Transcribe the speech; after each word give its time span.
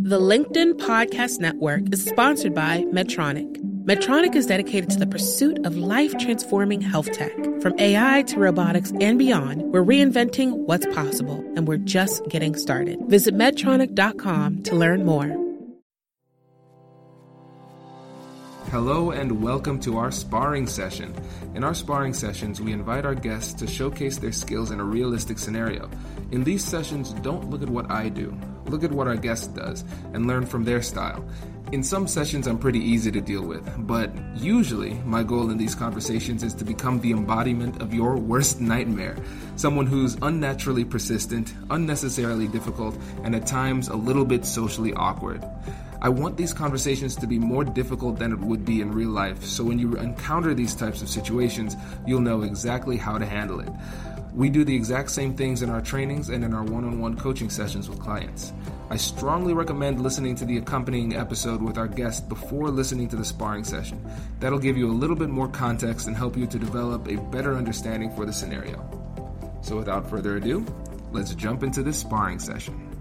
The 0.00 0.18
LinkedIn 0.18 0.74
Podcast 0.74 1.38
Network 1.38 1.92
is 1.92 2.02
sponsored 2.02 2.54
by 2.54 2.84
Medtronic. 2.84 3.58
Medtronic 3.84 4.34
is 4.34 4.46
dedicated 4.46 4.88
to 4.88 4.98
the 4.98 5.06
pursuit 5.06 5.66
of 5.66 5.76
life 5.76 6.16
transforming 6.16 6.80
health 6.80 7.12
tech. 7.12 7.34
From 7.60 7.78
AI 7.78 8.22
to 8.22 8.40
robotics 8.40 8.90
and 9.02 9.18
beyond, 9.18 9.60
we're 9.64 9.84
reinventing 9.84 10.52
what's 10.66 10.86
possible, 10.86 11.44
and 11.56 11.68
we're 11.68 11.76
just 11.76 12.26
getting 12.28 12.56
started. 12.56 13.00
Visit 13.08 13.34
Medtronic.com 13.34 14.62
to 14.62 14.74
learn 14.74 15.04
more. 15.04 15.36
Hello 18.70 19.10
and 19.10 19.42
welcome 19.42 19.78
to 19.80 19.98
our 19.98 20.10
sparring 20.10 20.66
session. 20.66 21.14
In 21.54 21.62
our 21.62 21.74
sparring 21.74 22.14
sessions, 22.14 22.62
we 22.62 22.72
invite 22.72 23.04
our 23.04 23.14
guests 23.14 23.52
to 23.54 23.66
showcase 23.66 24.16
their 24.16 24.32
skills 24.32 24.70
in 24.70 24.80
a 24.80 24.84
realistic 24.84 25.38
scenario. 25.38 25.90
In 26.30 26.44
these 26.44 26.64
sessions, 26.64 27.12
don't 27.20 27.50
look 27.50 27.60
at 27.60 27.68
what 27.68 27.90
I 27.90 28.08
do, 28.08 28.34
look 28.72 28.82
at 28.82 28.90
what 28.90 29.06
our 29.06 29.16
guest 29.16 29.54
does, 29.54 29.84
and 30.14 30.26
learn 30.26 30.46
from 30.46 30.64
their 30.64 30.82
style. 30.82 31.24
In 31.72 31.82
some 31.82 32.06
sessions, 32.06 32.46
I'm 32.46 32.58
pretty 32.58 32.80
easy 32.80 33.10
to 33.12 33.20
deal 33.22 33.42
with, 33.42 33.66
but 33.86 34.10
usually 34.36 34.92
my 35.06 35.22
goal 35.22 35.50
in 35.50 35.56
these 35.56 35.74
conversations 35.74 36.42
is 36.42 36.52
to 36.54 36.66
become 36.66 37.00
the 37.00 37.12
embodiment 37.12 37.80
of 37.80 37.94
your 37.94 38.18
worst 38.18 38.60
nightmare. 38.60 39.16
Someone 39.56 39.86
who's 39.86 40.18
unnaturally 40.20 40.84
persistent, 40.84 41.54
unnecessarily 41.70 42.46
difficult, 42.46 42.98
and 43.24 43.34
at 43.34 43.46
times 43.46 43.88
a 43.88 43.96
little 43.96 44.26
bit 44.26 44.44
socially 44.44 44.92
awkward. 44.92 45.42
I 46.02 46.08
want 46.08 46.36
these 46.36 46.52
conversations 46.52 47.16
to 47.16 47.26
be 47.26 47.38
more 47.38 47.64
difficult 47.64 48.18
than 48.18 48.32
it 48.32 48.40
would 48.40 48.66
be 48.66 48.80
in 48.80 48.92
real 48.92 49.10
life, 49.10 49.42
so 49.44 49.64
when 49.64 49.78
you 49.78 49.96
encounter 49.96 50.52
these 50.52 50.74
types 50.74 51.00
of 51.00 51.08
situations, 51.08 51.76
you'll 52.06 52.20
know 52.20 52.42
exactly 52.42 52.96
how 52.96 53.16
to 53.16 53.24
handle 53.24 53.60
it. 53.60 53.70
We 54.34 54.48
do 54.48 54.64
the 54.64 54.74
exact 54.74 55.10
same 55.10 55.34
things 55.34 55.60
in 55.60 55.68
our 55.68 55.82
trainings 55.82 56.30
and 56.30 56.42
in 56.42 56.54
our 56.54 56.62
one 56.62 56.84
on 56.84 56.98
one 56.98 57.16
coaching 57.18 57.50
sessions 57.50 57.90
with 57.90 58.00
clients. 58.00 58.54
I 58.88 58.96
strongly 58.96 59.52
recommend 59.52 60.00
listening 60.00 60.34
to 60.36 60.46
the 60.46 60.56
accompanying 60.56 61.14
episode 61.14 61.60
with 61.60 61.76
our 61.76 61.86
guest 61.86 62.30
before 62.30 62.70
listening 62.70 63.08
to 63.08 63.16
the 63.16 63.24
sparring 63.26 63.64
session. 63.64 64.02
That'll 64.40 64.58
give 64.58 64.78
you 64.78 64.90
a 64.90 64.92
little 64.92 65.16
bit 65.16 65.28
more 65.28 65.48
context 65.48 66.06
and 66.06 66.16
help 66.16 66.36
you 66.36 66.46
to 66.46 66.58
develop 66.58 67.08
a 67.08 67.16
better 67.16 67.56
understanding 67.56 68.14
for 68.16 68.24
the 68.24 68.32
scenario. 68.32 68.82
So, 69.60 69.76
without 69.76 70.08
further 70.08 70.36
ado, 70.36 70.64
let's 71.12 71.34
jump 71.34 71.62
into 71.62 71.82
this 71.82 71.98
sparring 71.98 72.38
session. 72.38 72.91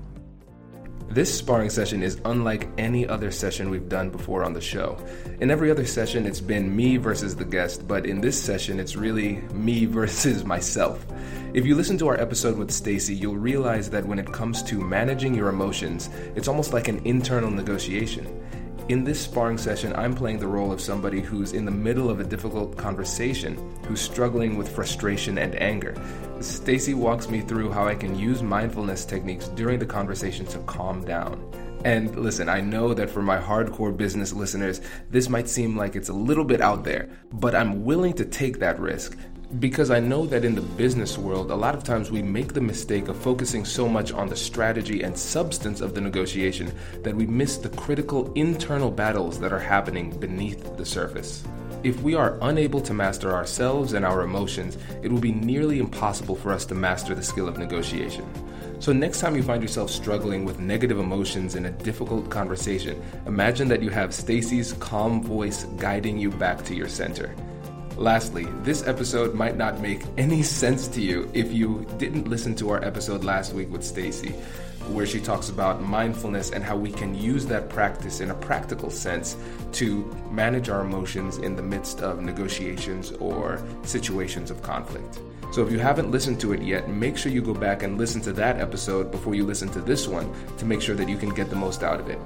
This 1.13 1.37
sparring 1.37 1.69
session 1.69 2.03
is 2.03 2.21
unlike 2.23 2.69
any 2.77 3.05
other 3.05 3.31
session 3.31 3.69
we've 3.69 3.89
done 3.89 4.11
before 4.11 4.45
on 4.45 4.53
the 4.53 4.61
show. 4.61 4.97
In 5.41 5.51
every 5.51 5.69
other 5.69 5.85
session, 5.85 6.25
it's 6.25 6.39
been 6.39 6.73
me 6.73 6.95
versus 6.95 7.35
the 7.35 7.43
guest, 7.43 7.85
but 7.85 8.05
in 8.05 8.21
this 8.21 8.41
session, 8.41 8.79
it's 8.79 8.95
really 8.95 9.41
me 9.53 9.83
versus 9.97 10.45
myself. 10.45 11.05
If 11.53 11.65
you 11.65 11.75
listen 11.75 11.97
to 11.97 12.07
our 12.07 12.17
episode 12.17 12.57
with 12.57 12.71
Stacy, 12.71 13.13
you'll 13.13 13.35
realize 13.35 13.89
that 13.89 14.05
when 14.05 14.19
it 14.19 14.31
comes 14.31 14.63
to 14.63 14.79
managing 14.79 15.35
your 15.35 15.49
emotions, 15.49 16.09
it's 16.33 16.47
almost 16.47 16.71
like 16.71 16.87
an 16.87 17.05
internal 17.05 17.51
negotiation. 17.51 18.25
In 18.91 19.05
this 19.05 19.21
sparring 19.21 19.57
session, 19.57 19.93
I'm 19.95 20.13
playing 20.13 20.39
the 20.39 20.47
role 20.47 20.69
of 20.69 20.81
somebody 20.81 21.21
who's 21.21 21.53
in 21.53 21.63
the 21.63 21.71
middle 21.71 22.09
of 22.09 22.19
a 22.19 22.25
difficult 22.25 22.75
conversation, 22.75 23.55
who's 23.85 24.01
struggling 24.01 24.57
with 24.57 24.67
frustration 24.67 25.37
and 25.37 25.55
anger. 25.61 25.95
Stacy 26.41 26.93
walks 26.93 27.29
me 27.29 27.39
through 27.39 27.71
how 27.71 27.87
I 27.87 27.95
can 27.95 28.19
use 28.19 28.43
mindfulness 28.43 29.05
techniques 29.05 29.47
during 29.47 29.79
the 29.79 29.85
conversation 29.85 30.45
to 30.47 30.59
calm 30.63 31.05
down. 31.05 31.41
And 31.85 32.13
listen, 32.17 32.49
I 32.49 32.59
know 32.59 32.93
that 32.93 33.09
for 33.09 33.21
my 33.21 33.39
hardcore 33.39 33.95
business 33.95 34.33
listeners, 34.33 34.81
this 35.09 35.29
might 35.29 35.47
seem 35.47 35.77
like 35.77 35.95
it's 35.95 36.09
a 36.09 36.13
little 36.13 36.43
bit 36.43 36.59
out 36.59 36.83
there, 36.83 37.09
but 37.31 37.55
I'm 37.55 37.85
willing 37.85 38.13
to 38.15 38.25
take 38.25 38.59
that 38.59 38.77
risk 38.77 39.17
because 39.59 39.91
I 39.91 39.99
know 39.99 40.25
that 40.27 40.45
in 40.45 40.55
the 40.55 40.61
business 40.61 41.17
world, 41.17 41.51
a 41.51 41.55
lot 41.55 41.75
of 41.75 41.83
times 41.83 42.09
we 42.09 42.21
make 42.21 42.53
the 42.53 42.61
mistake 42.61 43.09
of 43.09 43.17
focusing 43.17 43.65
so 43.65 43.87
much 43.87 44.13
on 44.13 44.29
the 44.29 44.35
strategy 44.35 45.01
and 45.03 45.17
substance 45.17 45.81
of 45.81 45.93
the 45.93 46.01
negotiation 46.01 46.71
that 47.03 47.15
we 47.15 47.25
miss 47.25 47.57
the 47.57 47.69
critical 47.69 48.31
internal 48.33 48.89
battles 48.89 49.39
that 49.39 49.51
are 49.51 49.59
happening 49.59 50.17
beneath 50.19 50.77
the 50.77 50.85
surface. 50.85 51.43
If 51.83 52.01
we 52.01 52.15
are 52.15 52.37
unable 52.41 52.79
to 52.81 52.93
master 52.93 53.33
ourselves 53.33 53.93
and 53.93 54.05
our 54.05 54.21
emotions, 54.21 54.77
it 55.01 55.11
will 55.11 55.19
be 55.19 55.31
nearly 55.31 55.79
impossible 55.79 56.35
for 56.35 56.53
us 56.53 56.65
to 56.65 56.75
master 56.75 57.13
the 57.13 57.23
skill 57.23 57.47
of 57.47 57.57
negotiation. 57.57 58.25
So, 58.79 58.93
next 58.93 59.19
time 59.19 59.35
you 59.35 59.43
find 59.43 59.61
yourself 59.61 59.91
struggling 59.91 60.45
with 60.45 60.59
negative 60.59 60.99
emotions 60.99 61.55
in 61.55 61.65
a 61.65 61.71
difficult 61.71 62.29
conversation, 62.29 63.01
imagine 63.25 63.67
that 63.67 63.83
you 63.83 63.89
have 63.89 64.13
Stacy's 64.13 64.73
calm 64.73 65.21
voice 65.21 65.65
guiding 65.77 66.17
you 66.17 66.31
back 66.31 66.63
to 66.65 66.75
your 66.75 66.87
center. 66.87 67.35
Lastly, 68.01 68.47
this 68.63 68.87
episode 68.87 69.35
might 69.35 69.57
not 69.57 69.79
make 69.79 70.01
any 70.17 70.41
sense 70.41 70.87
to 70.87 70.99
you 70.99 71.29
if 71.35 71.53
you 71.53 71.85
didn't 71.99 72.27
listen 72.27 72.55
to 72.55 72.71
our 72.71 72.83
episode 72.83 73.23
last 73.23 73.53
week 73.53 73.71
with 73.71 73.83
Stacy, 73.83 74.31
where 74.89 75.05
she 75.05 75.19
talks 75.19 75.49
about 75.49 75.83
mindfulness 75.83 76.49
and 76.49 76.63
how 76.63 76.75
we 76.75 76.91
can 76.91 77.13
use 77.13 77.45
that 77.45 77.69
practice 77.69 78.19
in 78.19 78.31
a 78.31 78.33
practical 78.33 78.89
sense 78.89 79.37
to 79.73 80.03
manage 80.31 80.67
our 80.67 80.81
emotions 80.81 81.37
in 81.37 81.55
the 81.55 81.61
midst 81.61 82.01
of 82.01 82.23
negotiations 82.23 83.11
or 83.19 83.63
situations 83.83 84.49
of 84.49 84.63
conflict. 84.63 85.19
So 85.51 85.63
if 85.63 85.71
you 85.71 85.77
haven't 85.77 86.09
listened 86.09 86.39
to 86.39 86.53
it 86.53 86.63
yet, 86.63 86.89
make 86.89 87.17
sure 87.17 87.31
you 87.31 87.43
go 87.43 87.53
back 87.53 87.83
and 87.83 87.99
listen 87.99 88.19
to 88.21 88.33
that 88.33 88.59
episode 88.59 89.11
before 89.11 89.35
you 89.35 89.45
listen 89.45 89.69
to 89.73 89.79
this 89.79 90.07
one 90.07 90.33
to 90.57 90.65
make 90.65 90.81
sure 90.81 90.95
that 90.95 91.07
you 91.07 91.17
can 91.17 91.35
get 91.35 91.51
the 91.51 91.55
most 91.55 91.83
out 91.83 91.99
of 91.99 92.09
it. 92.09 92.17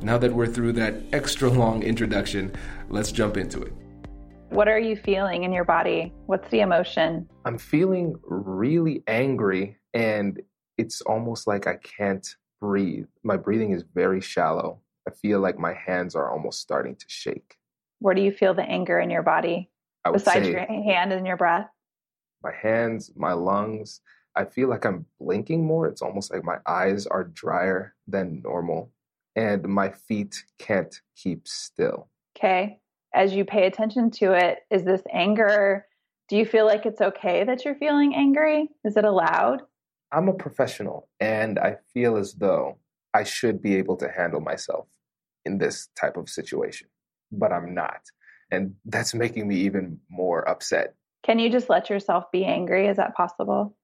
Now 0.00 0.16
that 0.18 0.32
we're 0.32 0.46
through 0.46 0.74
that 0.74 0.94
extra 1.12 1.50
long 1.50 1.82
introduction, 1.82 2.54
let's 2.88 3.10
jump 3.10 3.36
into 3.36 3.62
it. 3.62 3.72
What 4.50 4.66
are 4.66 4.78
you 4.78 4.96
feeling 4.96 5.44
in 5.44 5.52
your 5.52 5.64
body? 5.64 6.12
What's 6.24 6.48
the 6.50 6.60
emotion? 6.60 7.28
I'm 7.44 7.58
feeling 7.58 8.14
really 8.24 9.02
angry 9.06 9.76
and 9.92 10.40
it's 10.78 11.02
almost 11.02 11.46
like 11.46 11.66
I 11.66 11.76
can't 11.76 12.26
breathe. 12.60 13.06
My 13.22 13.36
breathing 13.36 13.72
is 13.72 13.84
very 13.94 14.22
shallow. 14.22 14.80
I 15.06 15.10
feel 15.10 15.40
like 15.40 15.58
my 15.58 15.74
hands 15.74 16.14
are 16.14 16.32
almost 16.32 16.60
starting 16.60 16.96
to 16.96 17.04
shake. 17.08 17.56
Where 17.98 18.14
do 18.14 18.22
you 18.22 18.32
feel 18.32 18.54
the 18.54 18.62
anger 18.62 18.98
in 18.98 19.10
your 19.10 19.22
body? 19.22 19.70
Besides 20.10 20.48
your 20.48 20.60
hand 20.60 21.12
and 21.12 21.26
your 21.26 21.36
breath? 21.36 21.68
My 22.42 22.52
hands, 22.52 23.10
my 23.16 23.34
lungs. 23.34 24.00
I 24.34 24.46
feel 24.46 24.68
like 24.68 24.86
I'm 24.86 25.04
blinking 25.20 25.64
more. 25.64 25.86
It's 25.86 26.00
almost 26.00 26.32
like 26.32 26.42
my 26.42 26.58
eyes 26.66 27.06
are 27.06 27.24
drier 27.24 27.94
than 28.06 28.40
normal. 28.42 28.92
And 29.36 29.64
my 29.64 29.90
feet 29.90 30.42
can't 30.58 30.98
keep 31.16 31.46
still. 31.46 32.08
Okay 32.36 32.80
as 33.14 33.34
you 33.34 33.44
pay 33.44 33.66
attention 33.66 34.10
to 34.12 34.32
it, 34.32 34.58
is 34.70 34.84
this 34.84 35.02
anger? 35.12 35.86
Do 36.28 36.36
you 36.36 36.44
feel 36.44 36.66
like 36.66 36.86
it's 36.86 37.00
okay 37.00 37.44
that 37.44 37.64
you're 37.64 37.74
feeling 37.74 38.14
angry? 38.14 38.68
Is 38.84 38.96
it 38.96 39.04
allowed? 39.04 39.62
I'm 40.12 40.28
a 40.28 40.34
professional 40.34 41.08
and 41.20 41.58
I 41.58 41.76
feel 41.92 42.16
as 42.16 42.34
though 42.34 42.78
I 43.14 43.24
should 43.24 43.62
be 43.62 43.76
able 43.76 43.96
to 43.96 44.10
handle 44.10 44.40
myself 44.40 44.86
in 45.44 45.58
this 45.58 45.88
type 45.98 46.16
of 46.16 46.28
situation, 46.28 46.88
but 47.32 47.52
I'm 47.52 47.74
not. 47.74 48.00
And 48.50 48.74
that's 48.84 49.14
making 49.14 49.48
me 49.48 49.56
even 49.56 50.00
more 50.10 50.48
upset. 50.48 50.94
Can 51.22 51.38
you 51.38 51.50
just 51.50 51.68
let 51.68 51.90
yourself 51.90 52.30
be 52.30 52.44
angry? 52.44 52.86
Is 52.86 52.96
that 52.96 53.14
possible? 53.14 53.74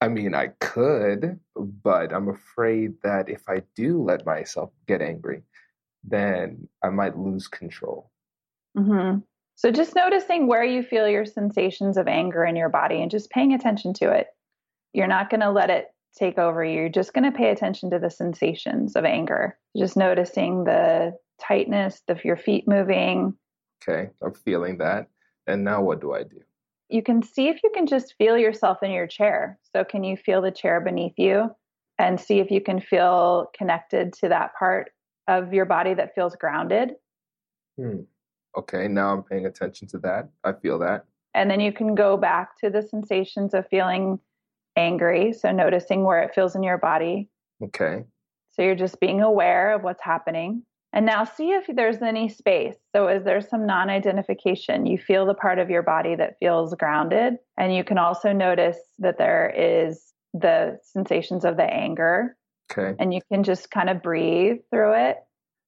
I 0.00 0.08
mean, 0.08 0.34
I 0.34 0.48
could, 0.60 1.40
but 1.56 2.12
I'm 2.12 2.28
afraid 2.28 2.94
that 3.02 3.28
if 3.28 3.42
I 3.48 3.62
do 3.74 4.02
let 4.02 4.26
myself 4.26 4.70
get 4.86 5.00
angry, 5.00 5.42
then 6.02 6.68
I 6.82 6.90
might 6.90 7.18
lose 7.18 7.48
control. 7.48 8.10
Mm-hmm. 8.76 9.18
So 9.56 9.70
just 9.70 9.94
noticing 9.94 10.46
where 10.46 10.64
you 10.64 10.82
feel 10.82 11.08
your 11.08 11.24
sensations 11.24 11.96
of 11.96 12.08
anger 12.08 12.44
in 12.44 12.56
your 12.56 12.68
body 12.68 13.02
and 13.02 13.10
just 13.10 13.30
paying 13.30 13.52
attention 13.52 13.94
to 13.94 14.10
it. 14.10 14.28
You're 14.92 15.06
not 15.06 15.30
going 15.30 15.40
to 15.40 15.50
let 15.50 15.70
it 15.70 15.88
take 16.16 16.38
over 16.38 16.64
you. 16.64 16.80
You're 16.80 16.88
just 16.88 17.12
going 17.12 17.30
to 17.30 17.36
pay 17.36 17.50
attention 17.50 17.90
to 17.90 17.98
the 17.98 18.10
sensations 18.10 18.96
of 18.96 19.04
anger. 19.04 19.58
Just 19.76 19.96
noticing 19.96 20.64
the 20.64 21.16
tightness 21.40 22.02
of 22.08 22.24
your 22.24 22.36
feet 22.36 22.66
moving. 22.66 23.34
Okay, 23.82 24.10
I'm 24.22 24.34
feeling 24.34 24.78
that. 24.78 25.08
And 25.46 25.64
now 25.64 25.82
what 25.82 26.00
do 26.00 26.14
I 26.14 26.22
do? 26.22 26.40
You 26.88 27.02
can 27.02 27.22
see 27.22 27.48
if 27.48 27.62
you 27.62 27.70
can 27.74 27.86
just 27.86 28.14
feel 28.18 28.38
yourself 28.38 28.82
in 28.82 28.90
your 28.90 29.06
chair. 29.06 29.58
So, 29.74 29.84
can 29.84 30.04
you 30.04 30.16
feel 30.16 30.42
the 30.42 30.50
chair 30.50 30.80
beneath 30.80 31.14
you 31.16 31.50
and 31.98 32.20
see 32.20 32.38
if 32.38 32.50
you 32.50 32.60
can 32.60 32.80
feel 32.80 33.50
connected 33.56 34.12
to 34.14 34.28
that 34.28 34.52
part 34.58 34.92
of 35.26 35.52
your 35.52 35.64
body 35.64 35.94
that 35.94 36.14
feels 36.14 36.36
grounded? 36.36 36.92
Hmm 37.80 38.02
okay, 38.56 38.88
now 38.88 39.12
I'm 39.12 39.22
paying 39.22 39.46
attention 39.46 39.88
to 39.88 39.98
that. 39.98 40.28
I 40.44 40.52
feel 40.52 40.78
that. 40.80 41.04
And 41.34 41.50
then 41.50 41.60
you 41.60 41.72
can 41.72 41.94
go 41.94 42.16
back 42.16 42.58
to 42.58 42.70
the 42.70 42.82
sensations 42.82 43.54
of 43.54 43.66
feeling 43.68 44.20
angry. 44.76 45.32
So 45.32 45.50
noticing 45.50 46.04
where 46.04 46.22
it 46.22 46.34
feels 46.34 46.54
in 46.54 46.62
your 46.62 46.78
body. 46.78 47.28
Okay. 47.62 48.04
So 48.52 48.62
you're 48.62 48.74
just 48.74 49.00
being 49.00 49.20
aware 49.20 49.74
of 49.74 49.82
what's 49.82 50.02
happening. 50.02 50.62
And 50.92 51.04
now 51.04 51.24
see 51.24 51.50
if 51.50 51.66
there's 51.74 52.02
any 52.02 52.28
space. 52.28 52.76
So 52.94 53.08
is 53.08 53.24
there 53.24 53.40
some 53.40 53.66
non 53.66 53.90
identification? 53.90 54.86
You 54.86 54.96
feel 54.96 55.26
the 55.26 55.34
part 55.34 55.58
of 55.58 55.68
your 55.68 55.82
body 55.82 56.14
that 56.14 56.36
feels 56.38 56.72
grounded. 56.74 57.34
And 57.58 57.74
you 57.74 57.82
can 57.82 57.98
also 57.98 58.32
notice 58.32 58.78
that 59.00 59.18
there 59.18 59.52
is 59.56 60.12
the 60.34 60.78
sensations 60.84 61.44
of 61.44 61.56
the 61.56 61.64
anger. 61.64 62.36
Okay. 62.70 62.94
And 63.00 63.12
you 63.12 63.20
can 63.32 63.42
just 63.42 63.72
kind 63.72 63.90
of 63.90 64.02
breathe 64.02 64.58
through 64.70 64.94
it. 64.94 65.16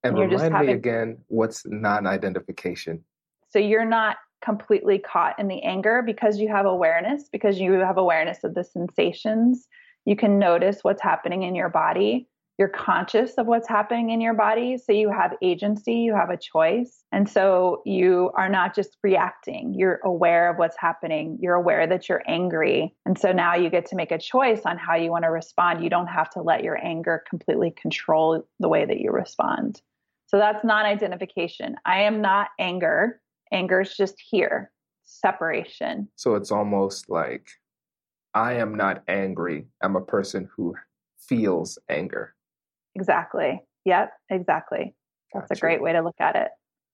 And 0.08 0.18
you're 0.18 0.28
remind 0.28 0.54
having, 0.54 0.68
me 0.68 0.72
again, 0.74 1.18
what's 1.28 1.66
non-identification? 1.66 3.04
So 3.48 3.58
you're 3.58 3.84
not 3.84 4.16
completely 4.44 4.98
caught 4.98 5.38
in 5.38 5.48
the 5.48 5.62
anger 5.62 6.02
because 6.04 6.38
you 6.38 6.48
have 6.48 6.66
awareness, 6.66 7.28
because 7.30 7.58
you 7.58 7.72
have 7.72 7.98
awareness 7.98 8.44
of 8.44 8.54
the 8.54 8.64
sensations. 8.64 9.66
You 10.04 10.16
can 10.16 10.38
notice 10.38 10.78
what's 10.82 11.02
happening 11.02 11.42
in 11.42 11.54
your 11.54 11.68
body, 11.68 12.28
you're 12.58 12.68
conscious 12.68 13.34
of 13.34 13.46
what's 13.46 13.68
happening 13.68 14.10
in 14.10 14.20
your 14.20 14.32
body. 14.32 14.78
So 14.78 14.92
you 14.92 15.10
have 15.10 15.34
agency, 15.42 15.94
you 15.94 16.14
have 16.14 16.30
a 16.30 16.38
choice. 16.38 17.04
And 17.12 17.28
so 17.28 17.82
you 17.84 18.30
are 18.34 18.48
not 18.48 18.74
just 18.74 18.96
reacting, 19.02 19.74
you're 19.74 20.00
aware 20.04 20.50
of 20.50 20.56
what's 20.56 20.76
happening. 20.78 21.38
You're 21.40 21.54
aware 21.54 21.86
that 21.86 22.08
you're 22.08 22.22
angry. 22.26 22.94
And 23.04 23.18
so 23.18 23.30
now 23.32 23.54
you 23.54 23.68
get 23.68 23.84
to 23.86 23.96
make 23.96 24.10
a 24.10 24.18
choice 24.18 24.62
on 24.64 24.78
how 24.78 24.94
you 24.94 25.10
want 25.10 25.24
to 25.24 25.30
respond. 25.30 25.84
You 25.84 25.90
don't 25.90 26.06
have 26.06 26.30
to 26.30 26.40
let 26.40 26.64
your 26.64 26.82
anger 26.82 27.22
completely 27.28 27.72
control 27.72 28.46
the 28.58 28.68
way 28.68 28.86
that 28.86 29.00
you 29.00 29.10
respond. 29.10 29.82
So 30.36 30.40
that's 30.40 30.62
non 30.66 30.84
identification. 30.84 31.76
I 31.86 32.02
am 32.02 32.20
not 32.20 32.48
anger. 32.58 33.22
Anger 33.52 33.80
is 33.80 33.96
just 33.96 34.16
here, 34.20 34.70
separation. 35.04 36.08
So 36.16 36.34
it's 36.34 36.52
almost 36.52 37.08
like 37.08 37.48
I 38.34 38.52
am 38.52 38.74
not 38.74 39.02
angry. 39.08 39.64
I'm 39.82 39.96
a 39.96 40.02
person 40.02 40.46
who 40.54 40.74
feels 41.18 41.78
anger. 41.88 42.34
Exactly. 42.96 43.62
Yep, 43.86 44.12
exactly. 44.28 44.94
That's 45.32 45.48
gotcha. 45.48 45.58
a 45.58 45.60
great 45.60 45.80
way 45.80 45.94
to 45.94 46.02
look 46.02 46.20
at 46.20 46.36
it. 46.36 46.48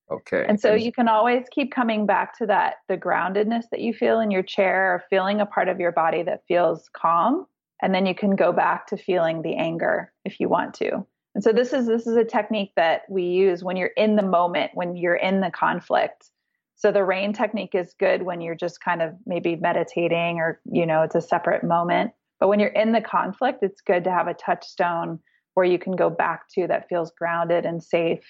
Okay. 0.09 0.47
And 0.49 0.61
so 0.61 0.75
and 0.75 0.83
you 0.83 0.93
can 0.93 1.09
always 1.09 1.45
keep 1.51 1.73
coming 1.73 2.07
back 2.07 2.39
to 2.39 2.47
that 2.47 2.77
the 2.89 2.97
groundedness 2.97 3.65
that 3.73 3.81
you 3.81 3.93
feel 3.93 4.21
in 4.21 4.31
your 4.31 4.45
chair 4.45 4.95
or 4.95 5.03
feeling 5.11 5.41
a 5.41 5.47
part 5.47 5.69
of 5.69 5.81
your 5.81 5.91
body 5.91 6.23
that 6.23 6.45
feels 6.47 6.89
calm 6.93 7.49
and 7.83 7.93
then 7.93 8.07
you 8.07 8.15
can 8.15 8.37
go 8.37 8.53
back 8.53 8.87
to 8.87 8.97
feeling 8.97 9.43
the 9.43 9.57
anger 9.57 10.13
if 10.25 10.39
you 10.39 10.49
want 10.49 10.75
to. 10.75 11.05
And 11.35 11.43
so 11.43 11.53
this 11.53 11.73
is 11.73 11.87
this 11.87 12.07
is 12.07 12.17
a 12.17 12.25
technique 12.25 12.73
that 12.77 13.03
we 13.09 13.25
use 13.25 13.65
when 13.65 13.77
you're 13.77 13.93
in 13.97 14.17
the 14.17 14.23
moment, 14.23 14.73
when 14.75 14.97
you're 14.97 15.17
in 15.17 15.41
the 15.41 15.51
conflict. 15.51 16.31
So 16.77 16.91
the 16.93 17.05
rain 17.05 17.33
technique 17.33 17.75
is 17.75 17.95
good 17.99 18.23
when 18.23 18.41
you're 18.41 18.55
just 18.55 18.83
kind 18.83 19.03
of 19.03 19.15
maybe 19.25 19.57
meditating 19.57 20.39
or 20.39 20.61
you 20.71 20.85
know 20.85 21.03
it's 21.03 21.15
a 21.15 21.21
separate 21.21 21.65
moment. 21.65 22.13
But 22.39 22.49
when 22.49 22.61
you're 22.61 22.71
in 22.71 22.93
the 22.93 23.01
conflict, 23.01 23.63
it's 23.63 23.81
good 23.81 24.05
to 24.05 24.11
have 24.11 24.27
a 24.27 24.35
touchstone 24.35 25.21
where 25.55 25.67
you 25.67 25.79
can 25.79 25.95
go 25.95 26.11
back 26.11 26.49
to 26.55 26.67
that 26.67 26.89
feels 26.89 27.13
grounded 27.13 27.65
and 27.65 27.83
safe 27.83 28.25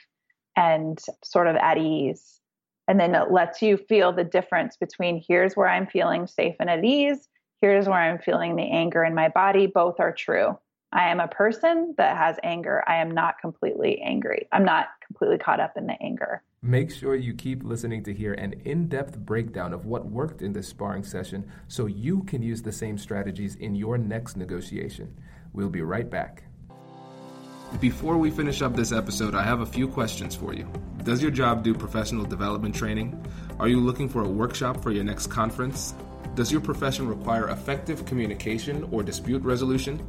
and 0.56 0.98
sort 1.24 1.46
of 1.46 1.56
at 1.56 1.78
ease. 1.78 2.40
And 2.88 3.00
then 3.00 3.14
it 3.14 3.30
lets 3.30 3.62
you 3.62 3.76
feel 3.76 4.12
the 4.12 4.24
difference 4.24 4.76
between 4.76 5.22
here's 5.26 5.56
where 5.56 5.68
I'm 5.68 5.86
feeling 5.86 6.26
safe 6.26 6.56
and 6.60 6.68
at 6.68 6.84
ease, 6.84 7.28
here's 7.60 7.86
where 7.86 7.98
I'm 7.98 8.18
feeling 8.18 8.56
the 8.56 8.70
anger 8.70 9.04
in 9.04 9.14
my 9.14 9.28
body. 9.28 9.66
Both 9.66 10.00
are 10.00 10.12
true. 10.12 10.58
I 10.92 11.08
am 11.08 11.20
a 11.20 11.28
person 11.28 11.94
that 11.96 12.18
has 12.18 12.36
anger. 12.42 12.84
I 12.86 12.96
am 12.96 13.10
not 13.10 13.38
completely 13.40 14.02
angry. 14.02 14.46
I'm 14.52 14.64
not 14.64 14.88
completely 15.06 15.38
caught 15.38 15.58
up 15.58 15.76
in 15.76 15.86
the 15.86 15.96
anger. 16.02 16.42
Make 16.60 16.90
sure 16.90 17.14
you 17.14 17.32
keep 17.32 17.64
listening 17.64 18.04
to 18.04 18.12
hear 18.12 18.34
an 18.34 18.52
in 18.64 18.88
depth 18.88 19.18
breakdown 19.18 19.72
of 19.72 19.86
what 19.86 20.06
worked 20.06 20.42
in 20.42 20.52
this 20.52 20.68
sparring 20.68 21.02
session 21.02 21.50
so 21.66 21.86
you 21.86 22.22
can 22.24 22.42
use 22.42 22.60
the 22.60 22.72
same 22.72 22.98
strategies 22.98 23.54
in 23.54 23.74
your 23.74 23.96
next 23.96 24.36
negotiation. 24.36 25.16
We'll 25.54 25.70
be 25.70 25.82
right 25.82 26.08
back. 26.08 26.44
Before 27.80 28.18
we 28.18 28.30
finish 28.30 28.60
up 28.60 28.76
this 28.76 28.92
episode, 28.92 29.34
I 29.34 29.42
have 29.44 29.60
a 29.60 29.66
few 29.66 29.88
questions 29.88 30.34
for 30.34 30.52
you. 30.52 30.70
Does 31.04 31.22
your 31.22 31.30
job 31.30 31.64
do 31.64 31.74
professional 31.74 32.26
development 32.26 32.74
training? 32.74 33.18
Are 33.58 33.68
you 33.68 33.80
looking 33.80 34.10
for 34.10 34.22
a 34.22 34.28
workshop 34.28 34.82
for 34.82 34.90
your 34.90 35.04
next 35.04 35.28
conference? 35.28 35.94
Does 36.34 36.50
your 36.50 36.62
profession 36.62 37.06
require 37.06 37.50
effective 37.50 38.06
communication 38.06 38.88
or 38.90 39.02
dispute 39.02 39.42
resolution? 39.42 40.06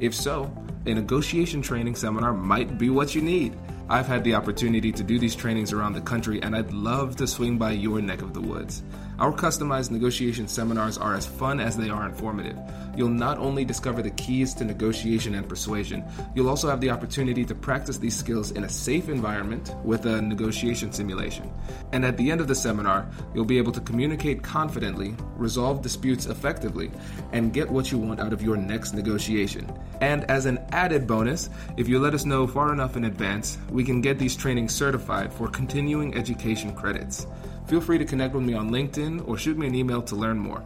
If 0.00 0.14
so, 0.14 0.50
a 0.86 0.94
negotiation 0.94 1.60
training 1.60 1.96
seminar 1.96 2.32
might 2.32 2.78
be 2.78 2.88
what 2.88 3.14
you 3.14 3.20
need. 3.20 3.58
I've 3.88 4.06
had 4.06 4.24
the 4.24 4.34
opportunity 4.34 4.90
to 4.90 5.02
do 5.02 5.18
these 5.18 5.36
trainings 5.36 5.74
around 5.74 5.92
the 5.92 6.00
country, 6.00 6.42
and 6.42 6.56
I'd 6.56 6.72
love 6.72 7.16
to 7.16 7.26
swing 7.26 7.58
by 7.58 7.72
your 7.72 8.00
neck 8.00 8.22
of 8.22 8.32
the 8.32 8.40
woods. 8.40 8.82
Our 9.18 9.32
customized 9.32 9.90
negotiation 9.90 10.46
seminars 10.46 10.98
are 10.98 11.14
as 11.14 11.24
fun 11.24 11.58
as 11.58 11.74
they 11.74 11.88
are 11.88 12.04
informative. 12.04 12.58
You'll 12.94 13.08
not 13.08 13.38
only 13.38 13.64
discover 13.64 14.02
the 14.02 14.10
keys 14.10 14.52
to 14.54 14.64
negotiation 14.64 15.34
and 15.34 15.48
persuasion, 15.48 16.04
you'll 16.34 16.50
also 16.50 16.68
have 16.68 16.82
the 16.82 16.90
opportunity 16.90 17.42
to 17.46 17.54
practice 17.54 17.96
these 17.96 18.14
skills 18.14 18.50
in 18.50 18.64
a 18.64 18.68
safe 18.68 19.08
environment 19.08 19.74
with 19.84 20.04
a 20.04 20.20
negotiation 20.20 20.92
simulation. 20.92 21.50
And 21.92 22.04
at 22.04 22.18
the 22.18 22.30
end 22.30 22.42
of 22.42 22.48
the 22.48 22.54
seminar, 22.54 23.08
you'll 23.34 23.46
be 23.46 23.56
able 23.56 23.72
to 23.72 23.80
communicate 23.80 24.42
confidently, 24.42 25.14
resolve 25.36 25.80
disputes 25.80 26.26
effectively, 26.26 26.90
and 27.32 27.54
get 27.54 27.70
what 27.70 27.90
you 27.90 27.96
want 27.96 28.20
out 28.20 28.34
of 28.34 28.42
your 28.42 28.58
next 28.58 28.92
negotiation. 28.92 29.70
And 30.02 30.24
as 30.24 30.44
an 30.44 30.58
added 30.72 31.06
bonus, 31.06 31.48
if 31.78 31.88
you 31.88 31.98
let 31.98 32.12
us 32.12 32.26
know 32.26 32.46
far 32.46 32.70
enough 32.70 32.96
in 32.98 33.04
advance, 33.04 33.56
we 33.70 33.82
can 33.82 34.02
get 34.02 34.18
these 34.18 34.36
trainings 34.36 34.74
certified 34.74 35.32
for 35.32 35.48
continuing 35.48 36.14
education 36.14 36.74
credits. 36.74 37.26
Feel 37.66 37.80
free 37.80 37.98
to 37.98 38.04
connect 38.04 38.34
with 38.34 38.44
me 38.44 38.54
on 38.54 38.70
LinkedIn 38.70 39.28
or 39.28 39.36
shoot 39.36 39.58
me 39.58 39.66
an 39.66 39.74
email 39.74 40.00
to 40.02 40.14
learn 40.16 40.38
more. 40.38 40.64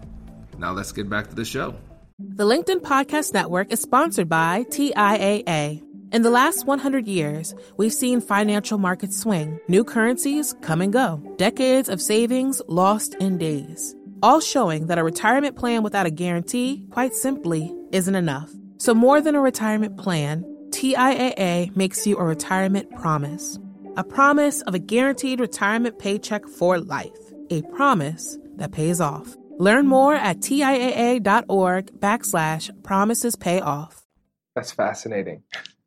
Now 0.59 0.73
let's 0.73 0.93
get 0.93 1.09
back 1.09 1.29
to 1.31 1.35
the 1.35 1.45
show. 1.45 1.75
The 2.19 2.45
LinkedIn 2.45 2.83
Podcast 2.83 3.33
Network 3.33 3.73
is 3.73 3.81
sponsored 3.81 4.29
by 4.29 4.65
TIAA. 4.65 5.83
In 6.13 6.23
the 6.23 6.31
last 6.31 6.67
100 6.67 7.07
years, 7.07 7.55
we've 7.79 7.93
seen 7.93 8.21
financial 8.21 8.77
markets 8.77 9.19
swing, 9.19 9.59
new 9.69 9.85
currencies 9.85 10.55
come 10.61 10.83
and 10.83 10.93
go, 10.93 11.23
decades 11.39 11.89
of 11.89 12.03
savings 12.03 12.61
lost 12.69 13.15
in 13.15 13.39
days, 13.39 13.95
all 14.23 14.41
showing 14.41 14.89
that 14.89 14.99
a 14.99 15.05
retirement 15.05 15.57
plan 15.57 15.83
without 15.83 16.07
a 16.07 16.11
guarantee, 16.11 16.85
quite 16.91 17.15
simply, 17.15 17.73
isn't 17.93 18.15
enough. 18.15 18.51
So, 18.77 18.93
more 18.93 19.21
than 19.21 19.35
a 19.35 19.41
retirement 19.41 19.97
plan, 19.97 20.45
TIAA 20.71 21.75
makes 21.77 22.07
you 22.07 22.19
a 22.19 22.25
retirement 22.25 22.91
promise 22.97 23.59
a 23.97 24.05
promise 24.05 24.63
of 24.63 24.75
a 24.75 24.79
guaranteed 24.79 25.41
retirement 25.41 25.99
paycheck 25.99 26.47
for 26.47 26.79
life. 26.79 27.33
A 27.51 27.63
promise 27.63 28.39
that 28.57 28.73
pays 28.73 29.01
off. 29.01 29.37
Learn 29.59 29.87
more 29.87 30.15
at 30.15 30.39
TIAA.org 30.39 32.01
backslash 32.01 32.83
promises 32.83 33.37
pay 33.37 33.61
off. 33.61 34.07
That's 34.55 34.73
fascinating. 34.73 35.43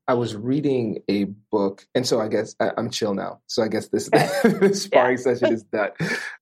I 0.08 0.16
was 0.16 0.36
reading 0.36 1.02
a 1.08 1.26
book, 1.50 1.88
and 1.96 2.06
so 2.06 2.20
I 2.20 2.28
guess 2.28 2.56
I, 2.60 2.72
am 2.78 2.90
chill 2.90 3.14
now. 3.14 3.40
So 3.48 3.64
I 3.64 3.70
guess 3.70 3.88
this, 3.88 4.10
this 4.44 4.84
sparring 4.84 5.18
yeah. 5.18 5.24
session 5.24 5.54
is 5.54 5.64
that 5.72 5.96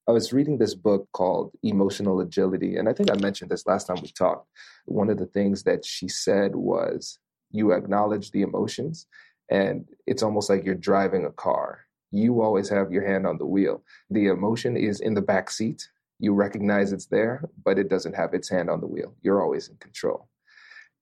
I 0.08 0.12
was 0.12 0.34
reading 0.34 0.58
this 0.58 0.74
book 0.74 1.08
called 1.14 1.52
Emotional 1.62 2.20
Agility, 2.22 2.78
and 2.78 2.90
I 2.90 2.94
think 2.94 3.12
I 3.12 3.16
mentioned 3.16 3.52
this 3.52 3.68
last 3.68 3.86
time 3.86 3.98
we 4.02 4.10
talked. 4.10 4.48
One 4.86 5.12
of 5.12 5.20
the 5.20 5.28
things 5.28 5.64
that 5.64 5.86
she 5.86 6.08
said 6.08 6.56
was, 6.56 7.20
"You 7.52 7.72
acknowledge 7.72 8.32
the 8.32 8.42
emotions, 8.42 9.06
and 9.52 9.86
it's 10.08 10.24
almost 10.24 10.50
like 10.50 10.64
you're 10.64 10.76
driving 10.76 11.26
a 11.26 11.32
car. 11.32 11.86
You 12.10 12.42
always 12.42 12.70
have 12.70 12.92
your 12.92 13.06
hand 13.06 13.28
on 13.28 13.38
the 13.38 13.46
wheel. 13.46 13.84
The 14.10 14.28
emotion 14.28 14.76
is 14.76 15.02
in 15.02 15.14
the 15.14 15.22
back 15.22 15.52
seat. 15.52 15.88
You 16.20 16.34
recognize 16.34 16.94
it's 16.94 17.08
there, 17.08 17.44
but 17.64 17.78
it 17.78 17.90
doesn't 17.90 18.16
have 18.16 18.34
its 18.34 18.50
hand 18.50 18.70
on 18.70 18.80
the 18.80 18.88
wheel. 18.88 19.14
You're 19.22 19.42
always 19.42 19.68
in 19.68 19.76
control. 19.78 20.28